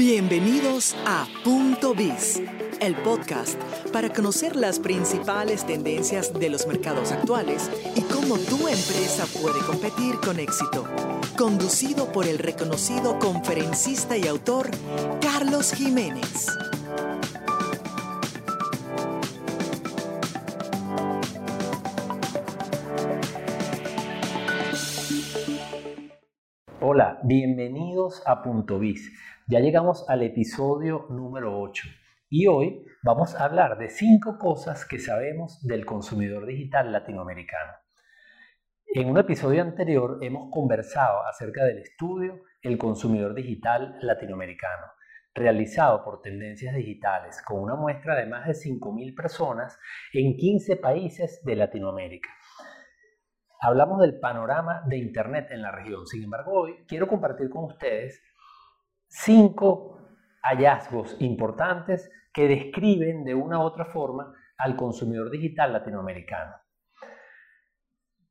[0.00, 2.40] Bienvenidos a Punto Biz,
[2.80, 3.60] el podcast
[3.92, 10.14] para conocer las principales tendencias de los mercados actuales y cómo tu empresa puede competir
[10.24, 10.88] con éxito.
[11.36, 14.70] Conducido por el reconocido conferencista y autor
[15.20, 16.46] Carlos Jiménez.
[26.80, 29.12] Hola, bienvenidos a Punto Biz.
[29.50, 31.88] Ya llegamos al episodio número 8
[32.28, 37.72] y hoy vamos a hablar de cinco cosas que sabemos del consumidor digital latinoamericano.
[38.94, 44.86] En un episodio anterior hemos conversado acerca del estudio El consumidor digital latinoamericano,
[45.34, 49.76] realizado por Tendencias Digitales con una muestra de más de 5.000 personas
[50.12, 52.30] en 15 países de Latinoamérica.
[53.60, 56.06] Hablamos del panorama de Internet en la región.
[56.06, 58.22] Sin embargo, hoy quiero compartir con ustedes
[59.10, 59.98] cinco
[60.42, 66.54] hallazgos importantes que describen de una u otra forma al consumidor digital latinoamericano.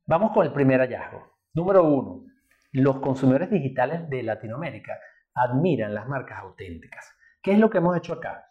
[0.06, 1.38] Vamos con el primer hallazgo.
[1.52, 2.24] Número uno,
[2.72, 4.98] los consumidores digitales de Latinoamérica
[5.34, 7.06] admiran las marcas auténticas.
[7.42, 8.46] ¿Qué es lo que hemos hecho acá?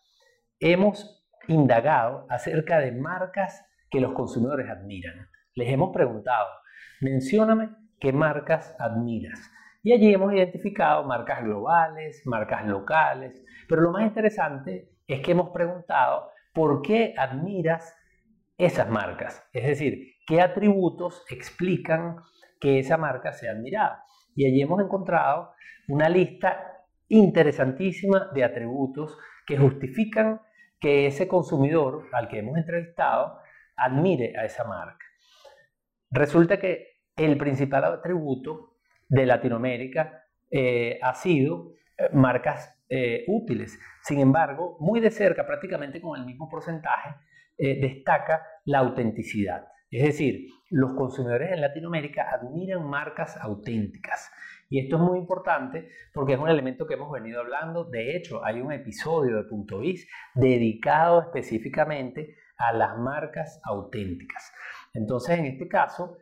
[0.59, 5.30] Hemos indagado acerca de marcas que los consumidores admiran.
[5.56, 6.48] Les hemos preguntado,
[7.02, 9.40] mencióname qué marcas admiras.
[9.90, 15.50] Y allí hemos identificado marcas globales, marcas locales, pero lo más interesante es que hemos
[15.50, 17.98] preguntado por qué admiras
[18.56, 22.18] esas marcas, es decir, qué atributos explican
[22.62, 24.04] que esa marca sea admirada.
[24.36, 25.54] Y allí hemos encontrado
[25.88, 30.40] una lista interesantísima de atributos que justifican
[30.80, 33.40] que ese consumidor al que hemos entrevistado
[33.76, 35.03] admire a esa marca.
[36.12, 38.69] Resulta que el principal atributo
[39.10, 43.78] de Latinoamérica eh, ha sido eh, marcas eh, útiles.
[44.04, 47.16] Sin embargo, muy de cerca, prácticamente con el mismo porcentaje,
[47.62, 49.68] destaca la autenticidad.
[49.92, 54.31] Es decir, los consumidores en Latinoamérica admiran marcas auténticas.
[54.69, 57.84] Y esto es muy importante porque es un elemento que hemos venido hablando.
[57.84, 64.53] De hecho, hay un episodio de Punto Biz dedicado específicamente a las marcas auténticas.
[64.94, 66.18] Entonces, en este caso,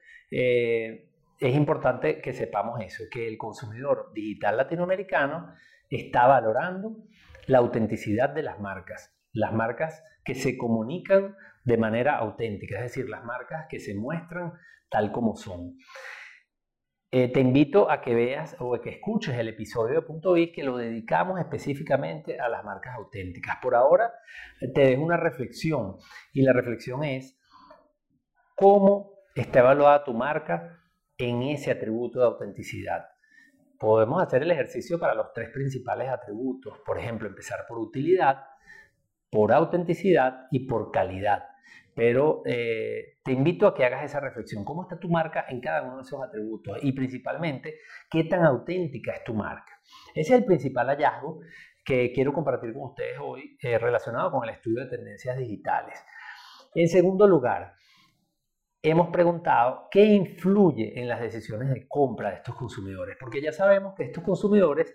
[1.40, 5.54] es importante que sepamos eso, que el consumidor digital latinoamericano
[5.90, 6.98] está valorando
[7.46, 13.10] la autenticidad de las marcas, las marcas que se comunican de manera auténtica, es decir,
[13.10, 14.54] las marcas que se muestran
[14.90, 15.78] tal como son.
[17.10, 20.52] Eh, te invito a que veas o a que escuches el episodio de Punto Biz
[20.54, 23.58] que lo dedicamos específicamente a las marcas auténticas.
[23.62, 24.12] Por ahora
[24.74, 25.96] te dejo una reflexión
[26.34, 27.40] y la reflexión es
[28.56, 30.77] cómo está evaluada tu marca
[31.18, 33.06] en ese atributo de autenticidad.
[33.80, 36.80] Podemos hacer el ejercicio para los tres principales atributos.
[36.86, 38.44] Por ejemplo, empezar por utilidad,
[39.30, 41.44] por autenticidad y por calidad.
[41.94, 44.64] Pero eh, te invito a que hagas esa reflexión.
[44.64, 46.78] ¿Cómo está tu marca en cada uno de esos atributos?
[46.82, 47.80] Y principalmente,
[48.10, 49.80] ¿qué tan auténtica es tu marca?
[50.14, 51.40] Ese es el principal hallazgo
[51.84, 56.04] que quiero compartir con ustedes hoy eh, relacionado con el estudio de tendencias digitales.
[56.76, 57.74] En segundo lugar,
[58.82, 63.94] hemos preguntado qué influye en las decisiones de compra de estos consumidores, porque ya sabemos
[63.96, 64.94] que estos consumidores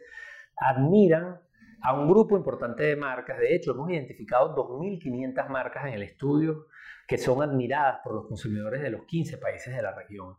[0.57, 1.41] admiran
[1.83, 6.67] a un grupo importante de marcas, de hecho hemos identificado 2.500 marcas en el estudio
[7.09, 10.37] que son admiradas por los consumidores de los 15 países de la región,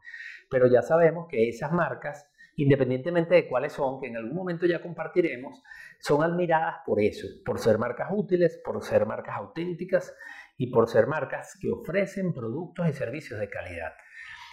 [0.49, 4.81] pero ya sabemos que esas marcas, independientemente de cuáles son, que en algún momento ya
[4.81, 5.61] compartiremos,
[5.99, 10.15] son admiradas por eso, por ser marcas útiles, por ser marcas auténticas
[10.63, 13.91] y por ser marcas que ofrecen productos y servicios de calidad.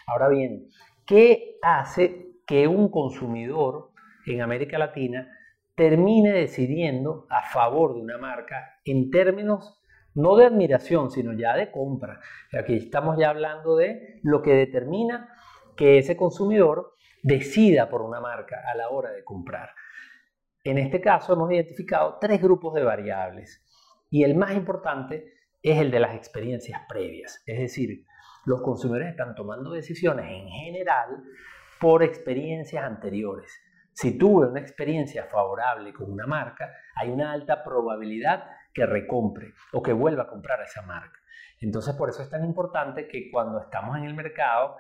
[0.08, 0.66] Ahora bien,
[1.06, 3.92] ¿qué hace que un consumidor
[4.26, 5.30] en América Latina
[5.76, 9.80] termine decidiendo a favor de una marca en términos
[10.14, 12.18] no de admiración, sino ya de compra?
[12.60, 15.28] Aquí estamos ya hablando de lo que determina
[15.76, 19.70] que ese consumidor decida por una marca a la hora de comprar.
[20.64, 23.64] En este caso hemos identificado tres grupos de variables
[24.10, 27.42] y el más importante es el de las experiencias previas.
[27.46, 28.06] Es decir,
[28.44, 31.22] los consumidores están tomando decisiones en general
[31.80, 33.52] por experiencias anteriores.
[33.92, 39.82] Si tuve una experiencia favorable con una marca, hay una alta probabilidad que recompre o
[39.82, 41.18] que vuelva a comprar esa marca.
[41.60, 44.76] Entonces, por eso es tan importante que cuando estamos en el mercado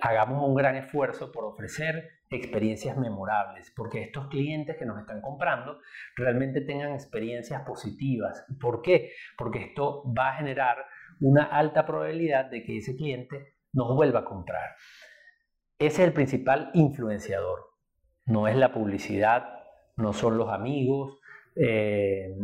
[0.00, 5.78] hagamos un gran esfuerzo por ofrecer experiencias memorables, porque estos clientes que nos están comprando
[6.16, 8.44] realmente tengan experiencias positivas.
[8.60, 9.12] ¿Por qué?
[9.36, 10.78] Porque esto va a generar
[11.20, 14.74] una alta probabilidad de que ese cliente nos vuelva a comprar.
[15.78, 17.70] Ese es el principal influenciador.
[18.26, 19.62] No es la publicidad,
[19.96, 21.18] no son los amigos,
[21.56, 22.34] eh,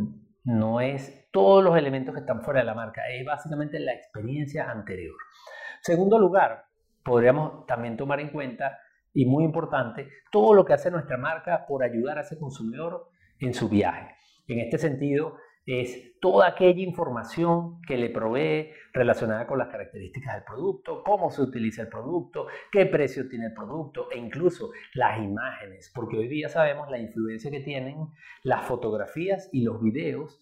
[0.43, 4.69] no es todos los elementos que están fuera de la marca, es básicamente la experiencia
[4.69, 5.15] anterior.
[5.81, 6.68] Segundo lugar,
[7.03, 8.79] podríamos también tomar en cuenta,
[9.13, 13.09] y muy importante, todo lo que hace nuestra marca por ayudar a ese consumidor
[13.39, 14.15] en su viaje.
[14.47, 20.43] En este sentido, es toda aquella información que le provee relacionada con las características del
[20.43, 25.91] producto, cómo se utiliza el producto, qué precio tiene el producto e incluso las imágenes,
[25.93, 28.07] porque hoy día sabemos la influencia que tienen
[28.43, 30.41] las fotografías y los videos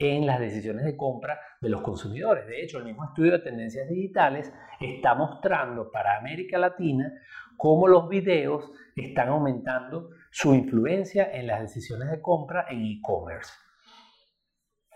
[0.00, 2.46] en las decisiones de compra de los consumidores.
[2.46, 4.50] De hecho, el mismo estudio de tendencias digitales
[4.80, 7.12] está mostrando para América Latina
[7.58, 13.52] cómo los videos están aumentando su influencia en las decisiones de compra en e-commerce.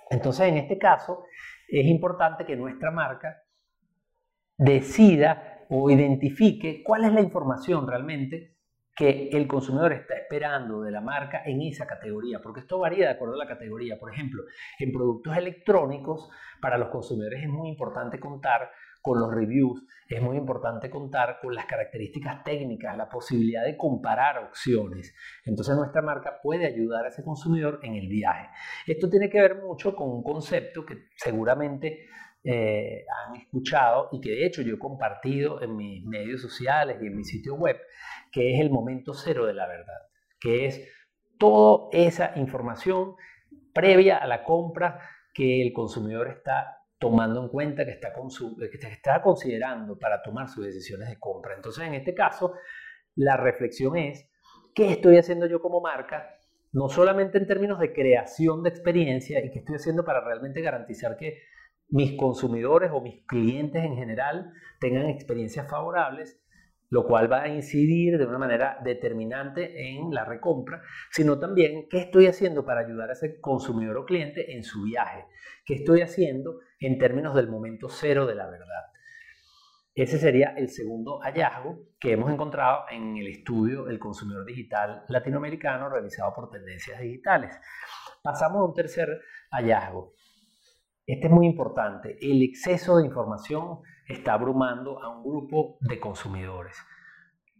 [0.08, 1.24] Entonces, en este caso,
[1.68, 3.42] es importante que nuestra marca
[4.56, 8.53] decida o identifique cuál es la información realmente
[8.94, 13.12] que el consumidor está esperando de la marca en esa categoría, porque esto varía de
[13.12, 13.98] acuerdo a la categoría.
[13.98, 14.44] Por ejemplo,
[14.78, 16.28] en productos electrónicos,
[16.60, 18.70] para los consumidores es muy importante contar
[19.02, 24.38] con los reviews, es muy importante contar con las características técnicas, la posibilidad de comparar
[24.38, 25.14] opciones.
[25.44, 28.48] Entonces nuestra marca puede ayudar a ese consumidor en el viaje.
[28.86, 32.06] Esto tiene que ver mucho con un concepto que seguramente
[32.46, 37.06] eh, han escuchado y que de hecho yo he compartido en mis medios sociales y
[37.06, 37.78] en mi sitio web,
[38.30, 40.02] que es el momento cero de la verdad,
[40.38, 40.86] que es
[41.38, 43.14] toda esa información
[43.72, 45.00] previa a la compra
[45.32, 50.64] que el consumidor está tomando en cuenta, que está, que está considerando para tomar sus
[50.66, 51.54] decisiones de compra.
[51.54, 52.54] Entonces, en este caso,
[53.14, 54.30] la reflexión es,
[54.74, 56.36] ¿qué estoy haciendo yo como marca?
[56.72, 61.16] No solamente en términos de creación de experiencia y qué estoy haciendo para realmente garantizar
[61.16, 61.42] que
[61.88, 66.40] mis consumidores o mis clientes en general tengan experiencias favorables,
[66.90, 71.98] lo cual va a incidir de una manera determinante en la recompra, sino también qué
[71.98, 75.24] estoy haciendo para ayudar a ese consumidor o cliente en su viaje,
[75.64, 78.84] qué estoy haciendo en términos del momento cero de la verdad.
[79.94, 85.88] Ese sería el segundo hallazgo que hemos encontrado en el estudio El consumidor digital latinoamericano
[85.88, 87.56] realizado por Tendencias Digitales.
[88.20, 89.20] Pasamos a un tercer
[89.52, 90.14] hallazgo
[91.06, 92.16] este es muy importante.
[92.20, 96.76] El exceso de información está abrumando a un grupo de consumidores.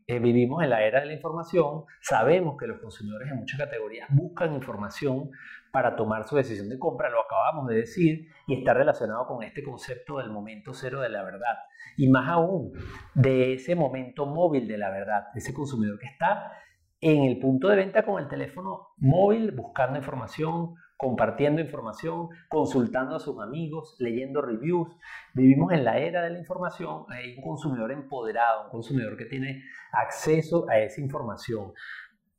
[0.07, 4.07] Eh, vivimos en la era de la información, sabemos que los consumidores en muchas categorías
[4.11, 5.31] buscan información
[5.73, 9.63] para tomar su decisión de compra, lo acabamos de decir, y está relacionado con este
[9.63, 11.57] concepto del momento cero de la verdad.
[11.97, 12.73] Y más aún,
[13.15, 16.53] de ese momento móvil de la verdad, ese consumidor que está
[17.01, 23.21] en el punto de venta con el teléfono móvil buscando información, compartiendo información, consultando a
[23.21, 24.89] sus amigos, leyendo reviews.
[25.35, 29.63] Vivimos en la era de la información, hay un consumidor empoderado, un consumidor que tiene
[29.93, 31.73] acceso a esa información.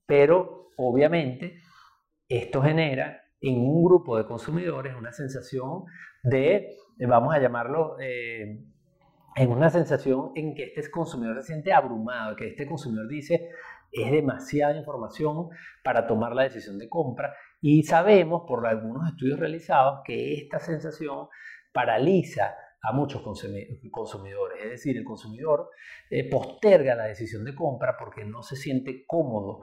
[0.05, 1.61] Pero obviamente
[2.27, 5.83] esto genera en un grupo de consumidores una sensación
[6.23, 6.69] de,
[6.99, 8.63] vamos a llamarlo, eh,
[9.35, 13.49] en una sensación en que este consumidor se siente abrumado, que este consumidor dice,
[13.91, 15.49] es demasiada información
[15.83, 17.33] para tomar la decisión de compra
[17.67, 21.29] y sabemos por algunos estudios realizados que esta sensación
[21.73, 24.63] paraliza a muchos consumidores.
[24.63, 25.71] Es decir, el consumidor
[26.11, 29.61] eh, posterga la decisión de compra porque no se siente cómodo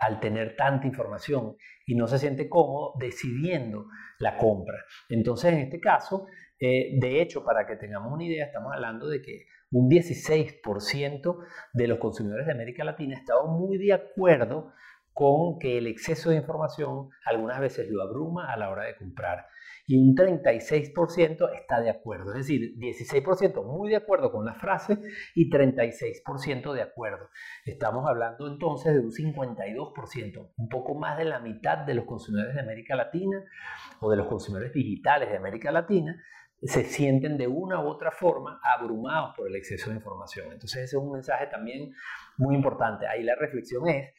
[0.00, 1.54] al tener tanta información
[1.84, 3.84] y no se siente cómodo decidiendo
[4.18, 4.78] la compra.
[5.10, 6.24] Entonces, en este caso,
[6.58, 11.36] eh, de hecho, para que tengamos una idea, estamos hablando de que un 16%
[11.74, 14.72] de los consumidores de América Latina ha estado muy de acuerdo
[15.12, 19.46] con que el exceso de información algunas veces lo abruma a la hora de comprar.
[19.86, 24.98] Y un 36% está de acuerdo, es decir, 16% muy de acuerdo con la frase
[25.34, 27.28] y 36% de acuerdo.
[27.64, 32.54] Estamos hablando entonces de un 52%, un poco más de la mitad de los consumidores
[32.54, 33.44] de América Latina
[34.00, 36.16] o de los consumidores digitales de América Latina
[36.62, 40.52] se sienten de una u otra forma abrumados por el exceso de información.
[40.52, 41.92] Entonces ese es un mensaje también
[42.36, 43.06] muy importante.
[43.08, 44.14] Ahí la reflexión es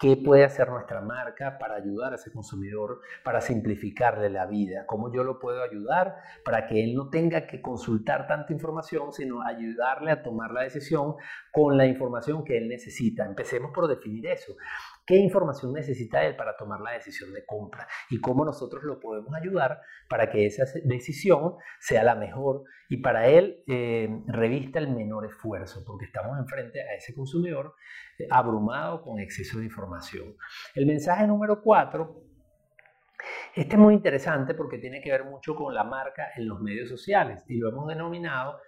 [0.00, 4.86] ¿Qué puede hacer nuestra marca para ayudar a ese consumidor, para simplificarle la vida?
[4.86, 9.42] ¿Cómo yo lo puedo ayudar para que él no tenga que consultar tanta información, sino
[9.42, 11.16] ayudarle a tomar la decisión
[11.52, 13.26] con la información que él necesita?
[13.26, 14.54] Empecemos por definir eso.
[15.04, 17.86] ¿Qué información necesita él para tomar la decisión de compra?
[18.08, 23.28] Y cómo nosotros lo podemos ayudar para que esa decisión sea la mejor y para
[23.28, 27.74] él eh, revista el menor esfuerzo, porque estamos enfrente a ese consumidor
[28.30, 30.34] abrumado con exceso de información.
[30.74, 32.24] El mensaje número cuatro
[33.54, 36.88] este es muy interesante porque tiene que ver mucho con la marca en los medios
[36.88, 38.60] sociales y lo hemos denominado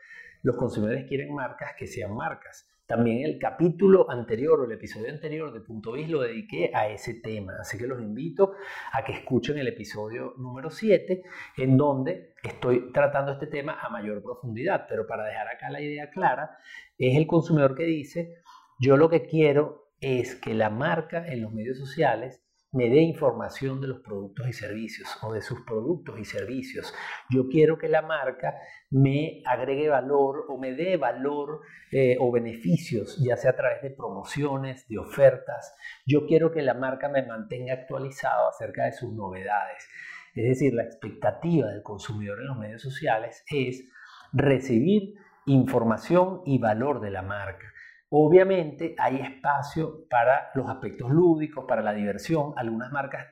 [0.43, 2.69] los consumidores quieren marcas que sean marcas.
[2.85, 7.15] también el capítulo anterior o el episodio anterior de Punto Bis lo dediqué a ese
[7.23, 8.53] tema, así que los invito
[8.93, 11.23] a que escuchen el episodio número 7
[11.57, 16.11] en donde estoy tratando este tema a mayor profundidad, pero para dejar acá la idea
[16.11, 16.59] clara,
[16.99, 18.43] es el consumidor que dice,
[18.81, 23.83] yo lo que quiero es que la marca en los medios sociales me dé información
[23.83, 26.95] de los productos y servicios o de sus productos y servicios.
[27.29, 28.55] Yo quiero que la marca
[28.91, 31.61] me agregue valor o me dé valor
[31.91, 35.75] eh, o beneficios, ya sea a través de promociones, de ofertas.
[36.07, 39.87] Yo quiero que la marca me mantenga actualizado acerca de sus novedades.
[40.35, 43.85] Es decir, la expectativa del consumidor en los medios sociales es
[44.33, 45.15] recibir
[45.45, 47.72] información y valor de la marca.
[48.15, 52.53] Obviamente hay espacio para los aspectos lúdicos, para la diversión.
[52.57, 53.27] Algunas marcas,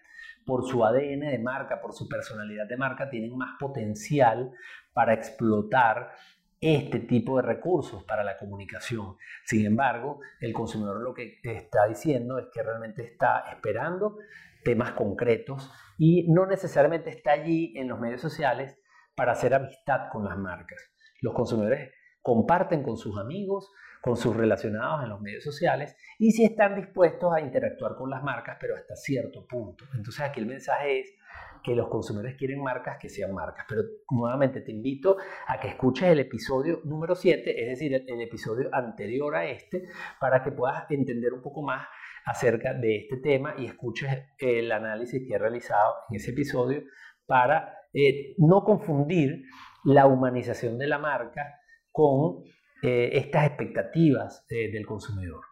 [0.47, 4.53] por su ADN de marca, por su personalidad de marca, tienen más potencial
[4.95, 6.13] para explotar
[6.59, 9.19] este tipo de recursos para la comunicación.
[9.45, 14.17] Sin embargo, el consumidor lo que está diciendo es que realmente está esperando
[14.65, 18.79] temas concretos y no necesariamente está allí en los medios sociales
[19.15, 20.81] para hacer amistad con las marcas.
[21.21, 21.91] Los consumidores
[22.23, 27.33] comparten con sus amigos, con sus relacionados en los medios sociales y si están dispuestos
[27.35, 29.85] a interactuar con las marcas, pero hasta cierto punto.
[29.95, 31.15] Entonces aquí el mensaje es
[31.63, 33.67] que los consumidores quieren marcas que sean marcas.
[33.69, 38.69] Pero nuevamente te invito a que escuches el episodio número 7, es decir, el, episodio
[38.73, 41.87] anterior a este, para que puedas entender un poco más
[42.25, 46.83] acerca de este tema y escuches el análisis que he realizado en ese episodio
[47.27, 49.45] para eh, no confundir
[49.85, 51.60] la humanización de la marca
[51.93, 52.45] con
[52.83, 55.43] eh, estas expectativas eh, del consumidor.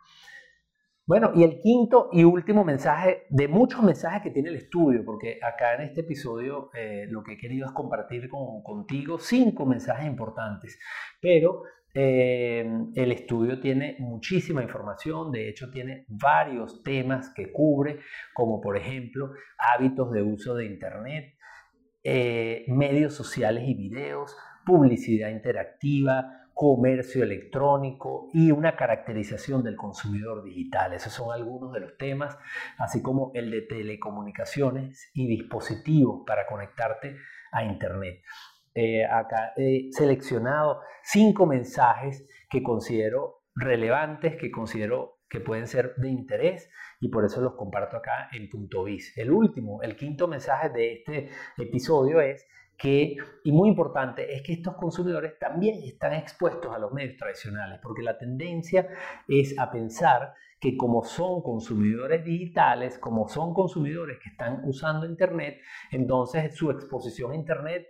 [1.07, 5.39] Bueno, y el quinto y último mensaje, de muchos mensajes que tiene el estudio, porque
[5.43, 10.07] acá en este episodio eh, lo que he querido es compartir con, contigo cinco mensajes
[10.07, 10.79] importantes,
[11.21, 11.63] pero
[11.95, 17.99] el estudio tiene muchísima información, de hecho tiene varios temas que cubre,
[18.35, 21.35] como por ejemplo hábitos de uso de Internet,
[22.69, 24.37] medios sociales y videos,
[24.69, 30.93] publicidad interactiva, comercio electrónico y una caracterización del consumidor digital.
[30.93, 32.37] Esos son algunos de los temas,
[32.77, 37.17] así como el de telecomunicaciones y dispositivos para conectarte
[37.51, 38.21] a Internet.
[38.75, 46.11] Eh, acá he seleccionado cinco mensajes que considero relevantes, que considero que pueden ser de
[46.11, 46.71] interés
[47.01, 49.17] y por eso los comparto acá en punto bis.
[49.17, 52.47] El último, el quinto mensaje de este episodio es
[52.79, 57.81] que, y muy importante, es que estos consumidores también están expuestos a los medios tradicionales,
[57.83, 58.89] porque la tendencia
[59.27, 65.61] es a pensar que como son consumidores digitales, como son consumidores que están usando Internet,
[65.91, 67.89] entonces su exposición a Internet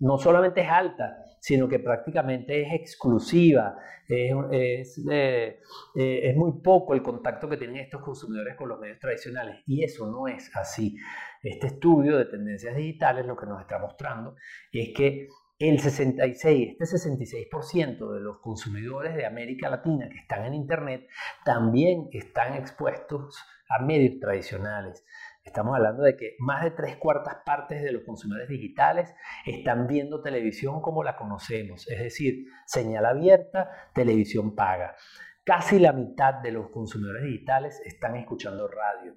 [0.00, 3.76] no solamente es alta, sino que prácticamente es exclusiva,
[4.08, 5.60] es, eh,
[5.96, 9.84] eh, es, muy poco el contacto que tienen estos consumidores con los medios tradicionales y
[9.84, 10.96] eso no es así.
[11.42, 14.36] Este estudio de tendencias digitales lo que nos está mostrando
[14.72, 20.54] es que el 66, este 66% de los consumidores de América Latina que están en
[20.54, 21.06] Internet
[21.44, 23.36] también están expuestos
[23.68, 25.04] a medios tradicionales.
[25.44, 30.22] Estamos hablando de que más de tres cuartas partes de los consumidores digitales están viendo
[30.22, 34.96] televisión como la conocemos, es decir, señal abierta, televisión paga.
[35.44, 39.16] Casi la mitad de los consumidores digitales están escuchando radio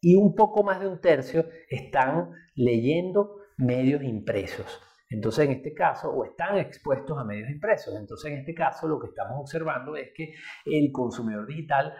[0.00, 4.82] y un poco más de un tercio están leyendo medios impresos.
[5.08, 7.96] Entonces, en este caso, o están expuestos a medios impresos.
[7.96, 10.34] Entonces, en este caso, lo que estamos observando es que
[10.66, 11.94] el consumidor digital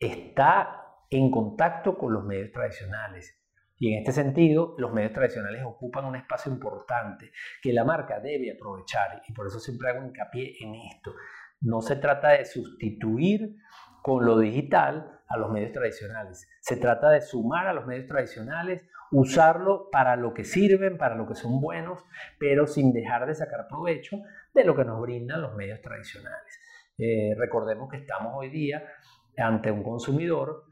[0.00, 3.34] está en contacto con los medios tradicionales.
[3.76, 7.30] Y en este sentido, los medios tradicionales ocupan un espacio importante
[7.62, 9.22] que la marca debe aprovechar.
[9.28, 11.14] Y por eso siempre hago hincapié en esto.
[11.60, 13.56] No se trata de sustituir
[14.02, 16.48] con lo digital a los medios tradicionales.
[16.60, 21.26] Se trata de sumar a los medios tradicionales, usarlo para lo que sirven, para lo
[21.26, 22.04] que son buenos,
[22.38, 24.18] pero sin dejar de sacar provecho
[24.54, 26.58] de lo que nos brindan los medios tradicionales.
[26.96, 28.82] Eh, recordemos que estamos hoy día
[29.36, 30.64] ante un consumidor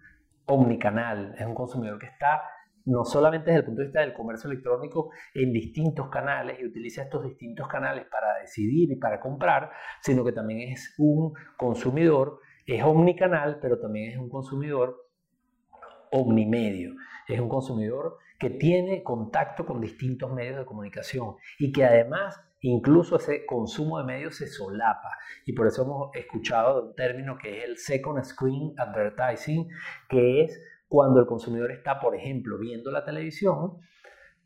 [0.46, 2.42] omnicanal, es un consumidor que está
[2.86, 7.02] no solamente desde el punto de vista del comercio electrónico en distintos canales y utiliza
[7.02, 12.82] estos distintos canales para decidir y para comprar, sino que también es un consumidor, es
[12.84, 14.96] omnicanal, pero también es un consumidor
[16.12, 16.94] omnimedio,
[17.26, 23.16] es un consumidor que tiene contacto con distintos medios de comunicación y que además incluso
[23.16, 25.10] ese consumo de medios se solapa.
[25.44, 29.68] Y por eso hemos escuchado un término que es el second screen advertising,
[30.08, 33.78] que es cuando el consumidor está, por ejemplo, viendo la televisión,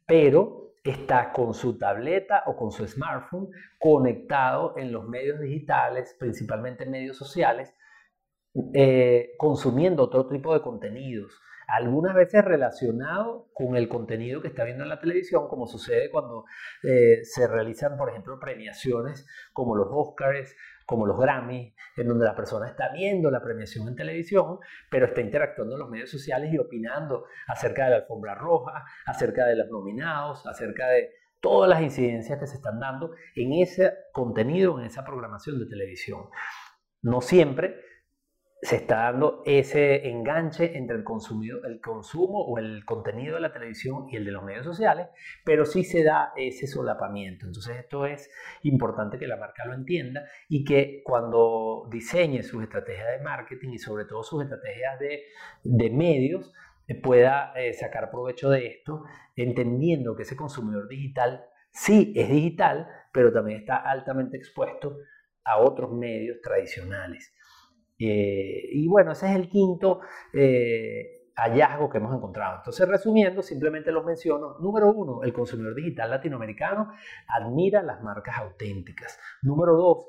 [0.06, 6.84] pero está con su tableta o con su smartphone conectado en los medios digitales, principalmente
[6.84, 7.74] en medios sociales,
[8.74, 11.32] eh, consumiendo otro tipo de contenidos,
[11.70, 16.44] algunas veces relacionado con el contenido que está viendo en la televisión, como sucede cuando
[16.82, 22.34] eh, se realizan, por ejemplo, premiaciones como los Oscars, como los Grammy, en donde la
[22.34, 24.58] persona está viendo la premiación en televisión,
[24.90, 29.46] pero está interactuando en los medios sociales y opinando acerca de la alfombra roja, acerca
[29.46, 34.80] de los nominados, acerca de todas las incidencias que se están dando en ese contenido,
[34.80, 36.24] en esa programación de televisión.
[37.02, 37.76] No siempre
[38.62, 43.52] se está dando ese enganche entre el, consumido, el consumo o el contenido de la
[43.52, 45.08] televisión y el de los medios sociales,
[45.44, 47.46] pero sí se da ese solapamiento.
[47.46, 48.30] Entonces esto es
[48.62, 53.78] importante que la marca lo entienda y que cuando diseñe sus estrategias de marketing y
[53.78, 56.52] sobre todo sus estrategias de, medios,
[56.86, 59.04] eh, pueda eh, sacar provecho de esto,
[59.36, 64.98] entendiendo que ese consumidor digital sí es digital, pero también está altamente expuesto
[65.44, 67.34] a otros medios tradicionales.
[68.00, 70.00] Eh, y bueno, ese es el quinto
[70.32, 72.56] eh, hallazgo que hemos encontrado.
[72.56, 74.58] Entonces, resumiendo, simplemente los menciono.
[74.58, 76.92] Número uno, el consumidor digital latinoamericano
[77.28, 79.18] admira las marcas auténticas.
[79.42, 80.06] Número dos,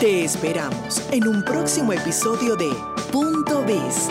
[0.00, 2.70] Te esperamos en un próximo episodio de
[3.10, 4.10] Punto Biz,